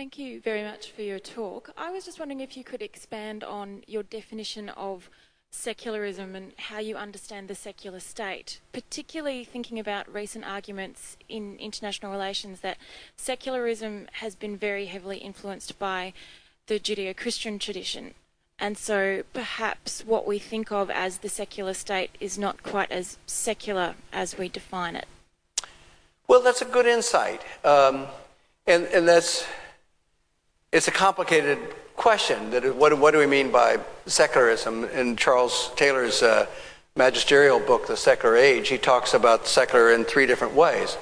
[0.00, 1.72] Thank you very much for your talk.
[1.76, 5.10] I was just wondering if you could expand on your definition of
[5.50, 12.10] secularism and how you understand the secular state, particularly thinking about recent arguments in international
[12.10, 12.78] relations that
[13.14, 16.14] secularism has been very heavily influenced by
[16.66, 18.14] the Judeo Christian tradition.
[18.58, 23.18] And so perhaps what we think of as the secular state is not quite as
[23.26, 25.08] secular as we define it.
[26.26, 27.42] Well, that's a good insight.
[27.66, 28.06] Um,
[28.66, 29.46] and, and that's,
[30.72, 31.58] it's a complicated
[31.96, 32.52] question.
[32.78, 34.84] What, what do we mean by secularism?
[34.84, 36.46] In Charles Taylor's uh,
[36.96, 40.96] magisterial book, The Secular Age, he talks about secular in three different ways.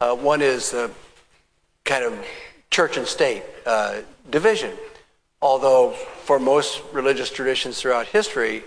[0.00, 0.90] Uh, one is the
[1.84, 2.24] kind of
[2.70, 4.72] church and state uh, division.
[5.42, 5.90] Although
[6.24, 8.62] for most religious traditions throughout history,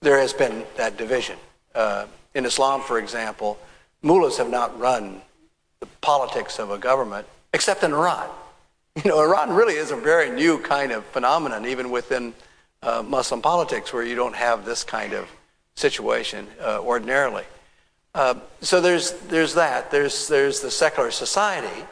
[0.00, 1.36] there has been that division.
[1.74, 3.58] Uh, in Islam, for example,
[4.02, 5.22] mullahs have not run
[5.80, 8.28] the politics of a government, except in Iran.
[9.04, 12.34] You know, Iran really is a very new kind of phenomenon, even within
[12.82, 15.30] uh, Muslim politics, where you don't have this kind of
[15.76, 17.44] situation uh, ordinarily.
[18.12, 19.92] Uh, so there's, there's that.
[19.92, 21.84] There's, there's the secular society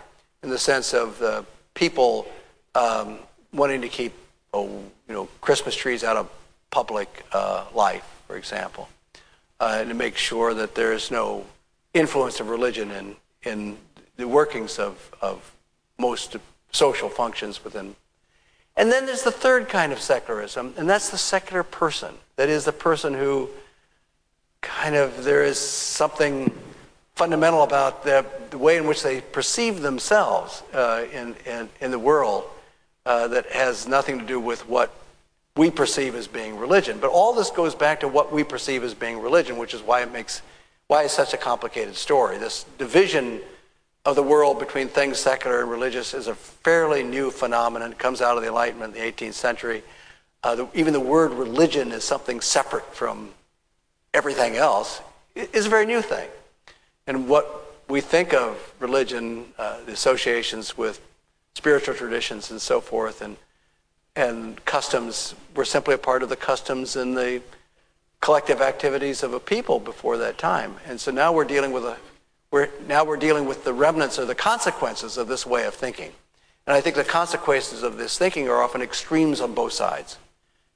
[0.42, 2.26] in the sense of the people
[2.74, 3.18] um,
[3.52, 4.12] wanting to keep
[4.52, 4.66] oh,
[5.08, 6.28] you know, Christmas trees out of
[6.70, 8.88] public uh, life, for example,
[9.60, 11.44] uh, and to make sure that there is no
[11.94, 13.76] influence of religion in, in
[14.16, 15.52] the workings of, of
[15.98, 16.34] most
[16.76, 17.96] social functions within.
[18.76, 22.14] And then there's the third kind of secularism, and that's the secular person.
[22.36, 23.48] That is the person who
[24.60, 26.52] kind of, there is something
[27.14, 31.98] fundamental about the, the way in which they perceive themselves uh, in, in, in the
[31.98, 32.44] world
[33.06, 34.92] uh, that has nothing to do with what
[35.56, 36.98] we perceive as being religion.
[37.00, 40.02] But all this goes back to what we perceive as being religion, which is why
[40.02, 40.42] it makes
[40.88, 42.38] why it's such a complicated story.
[42.38, 43.40] This division
[44.06, 47.90] of the world between things secular and religious is a fairly new phenomenon.
[47.90, 49.82] It comes out of the Enlightenment in the 18th century.
[50.44, 53.30] Uh, the, even the word religion is something separate from
[54.14, 55.02] everything else.
[55.34, 56.28] It is a very new thing.
[57.08, 61.00] And what we think of religion, uh, the associations with
[61.54, 63.36] spiritual traditions and so forth, and
[64.14, 67.42] and customs were simply a part of the customs and the
[68.22, 70.76] collective activities of a people before that time.
[70.86, 71.98] And so now we're dealing with a
[72.56, 76.10] we're now we're dealing with the remnants or the consequences of this way of thinking.
[76.66, 80.16] And I think the consequences of this thinking are often extremes on both sides.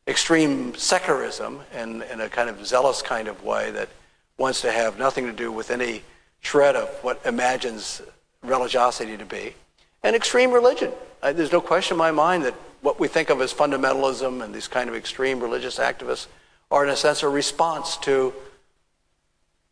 [0.07, 3.89] Extreme secularism in, a kind of zealous kind of way that
[4.37, 6.03] wants to have nothing to do with any
[6.41, 8.03] shred of what imagines
[8.43, 9.55] religiosity to be
[10.03, 10.93] and extreme religion.
[11.23, 14.69] There's no question in my mind that what we think of as fundamentalism and these
[14.69, 16.27] kind of extreme religious activists
[16.71, 18.35] are, in a sense, a response to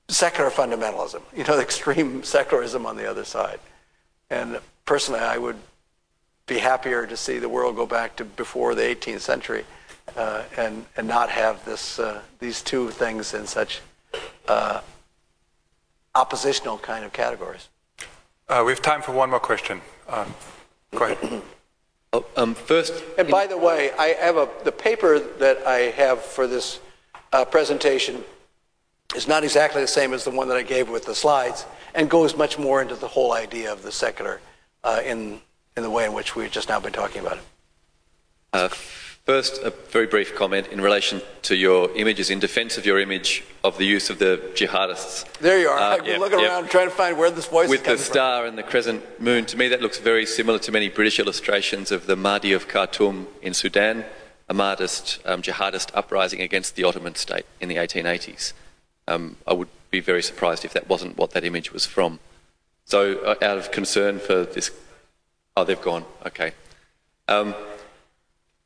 [0.09, 3.61] secular fundamentalism, you know, the extreme secularism on the other side.
[4.31, 5.57] And personally, I would
[6.47, 9.65] be happier to see the world go back to before the 18th century
[10.17, 13.81] uh, and, and not have this, uh, these two things in such
[14.49, 14.81] uh,
[16.15, 17.69] oppositional kind of categories.
[18.49, 19.81] Uh, we have time for one more question.
[20.09, 20.35] Um,
[20.95, 21.43] go ahead.
[22.11, 26.23] Oh, um, first, and by the way, I have a the paper that I have
[26.23, 26.81] for this
[27.35, 28.25] uh, presentation
[29.17, 31.65] is not exactly the same as the one that I gave with the slides,
[31.95, 34.41] and goes much more into the whole idea of the secular
[34.85, 35.41] uh, in
[35.77, 37.45] in the way in which we've just now been talking about it.
[38.53, 38.69] Uh,
[39.29, 43.45] First, a very brief comment in relation to your images, in defence of your image
[43.63, 45.31] of the use of the jihadists.
[45.37, 45.79] There you are.
[45.79, 48.41] Uh, I've been looking around trying to find where this voice is With the star
[48.41, 48.49] from.
[48.49, 52.07] and the crescent moon, to me that looks very similar to many British illustrations of
[52.07, 54.07] the Mahdi of Khartoum in Sudan,
[54.49, 58.55] a Mahdist um, jihadist uprising against the Ottoman state in the 1880s.
[59.09, 62.21] Um, I would be very surprised if that wasn't what that image was from.
[62.85, 64.71] So, uh, out of concern for this.
[65.57, 66.05] Oh, they've gone.
[66.27, 66.53] Okay.
[67.27, 67.55] Um,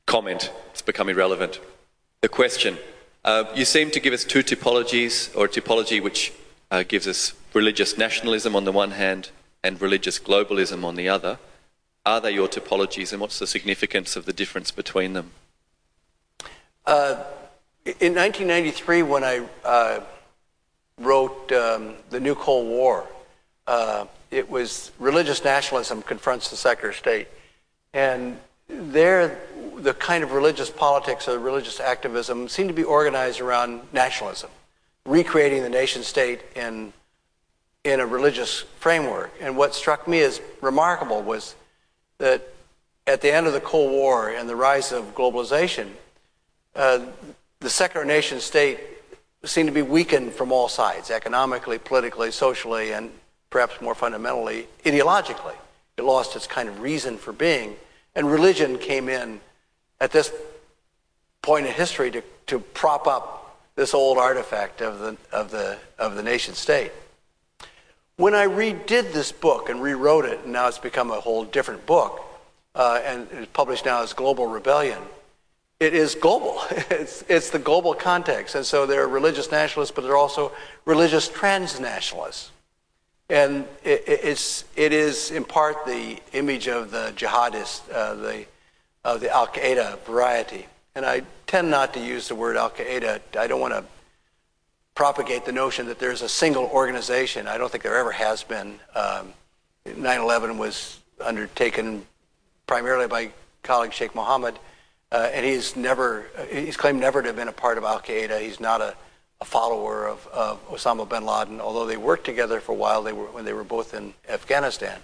[0.05, 0.51] comment.
[0.73, 1.61] It's become irrelevant.
[2.21, 2.77] The question.
[3.25, 6.33] Uh, you seem to give us two typologies, or a typology which
[6.73, 9.31] uh, gives us religious nationalism on the one hand
[9.63, 11.39] and religious globalism on the other.
[12.05, 15.31] Are they your typologies, and what's the significance of the difference between them?
[16.85, 17.23] Uh,
[17.85, 20.01] in 1993, when I uh,
[21.03, 23.07] wrote um, The New Cold War,
[23.67, 27.29] uh, it was religious nationalism confronts the secular state.
[27.93, 28.39] And
[28.69, 29.39] there,
[29.77, 34.51] the kind of religious politics or religious activism seemed to be organized around nationalism,
[35.05, 36.93] recreating the nation state in,
[37.85, 39.31] in a religious framework.
[39.41, 41.55] And what struck me as remarkable was
[42.19, 42.49] that
[43.07, 45.89] at the end of the Cold War and the rise of globalization,
[46.75, 47.01] uh,
[47.61, 48.81] the secular nation state
[49.45, 53.11] seemed to be weakened from all sides economically, politically, socially, and
[53.51, 55.55] perhaps more fundamentally, ideologically.
[55.97, 57.77] It lost its kind of reason for being
[58.15, 59.41] And religion came in
[60.01, 60.33] at this
[61.41, 66.15] point in history to, to prop up this old artifact of the, of, the, of
[66.15, 66.93] the nation state.
[68.17, 71.87] When I redid this book and rewrote it, and now it's become a whole different
[71.87, 72.21] book,
[72.75, 75.01] uh, and it's published now as Global Rebellion,
[75.83, 76.63] it is global.
[76.91, 78.55] It's, it's the global context.
[78.55, 80.53] And so they're religious nationalists, but they're also
[80.85, 82.51] religious transnationalists.
[83.29, 88.45] And it, it's, it is in part the image of the jihadist, uh, the,
[89.05, 90.67] of the Al Qaeda variety.
[90.95, 93.21] And I tend not to use the word Al Qaeda.
[93.37, 93.85] I don't want to
[94.95, 97.49] propagate the notion that there's a single organization.
[97.49, 98.79] I don't think there ever has been.
[98.95, 99.33] Um,
[99.87, 102.07] 9/11 was undertaken
[102.67, 103.31] primarily by
[103.63, 104.59] Khalid Sheikh Mohammed,
[105.33, 108.41] and he's never he's claimed never to have been a part of Al Qaeda.
[108.41, 108.95] He's not a,
[109.41, 113.03] a follower of, of, Osama bin Laden, although they worked together for a while.
[113.03, 114.99] They were when they were both in Afghanistan.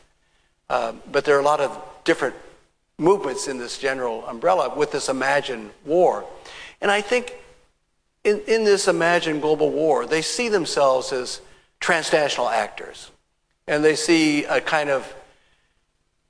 [0.71, 2.35] Um, but there are a lot of different
[2.99, 6.25] movements in this general umbrella with this imagined war,
[6.81, 7.35] and I think
[8.25, 11.41] in, in this imagined global war, they see themselves as
[11.81, 13.11] transnational actors.
[13.67, 15.15] And they see a kind of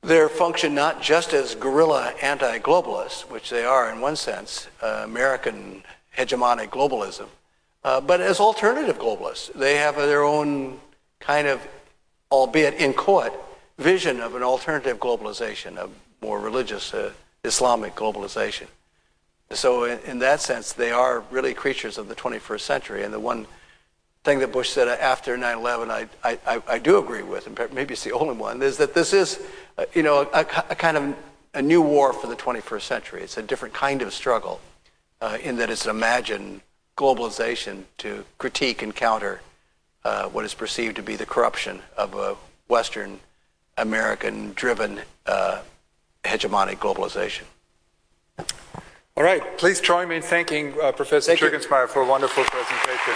[0.03, 5.03] their function not just as guerrilla anti globalists, which they are in one sense, uh,
[5.05, 5.83] American
[6.17, 7.27] hegemonic globalism,
[7.85, 9.53] uh, but as alternative globalists.
[9.53, 10.79] They have their own
[11.21, 11.67] kind of,
[12.31, 13.33] albeit inchoate,
[13.79, 15.89] vision of an alternative globalization, a
[16.21, 17.13] more religious uh,
[17.45, 18.67] Islamic globalization.
[19.51, 23.03] So, in, in, that sense, they are really creatures of the 21st century.
[23.03, 23.47] And the one
[24.29, 27.95] thing that Bush said after 9 11, I, I, I do agree with, and maybe
[27.95, 29.41] it's the only one, is that this is,
[29.79, 31.17] uh, you know, a, a, kind of
[31.55, 33.23] a new war for the 21st century.
[33.23, 34.61] It's a different kind of struggle
[35.23, 36.61] uh, in that it's an imagined
[36.95, 39.41] globalization to critique and counter
[40.05, 42.37] uh, what is perceived to be the corruption of a
[42.69, 43.21] Western
[43.79, 45.63] American driven uh,
[46.25, 47.45] hegemonic globalization.
[49.17, 53.15] All right, please join me in thanking uh, Professor Thank for a wonderful presentation.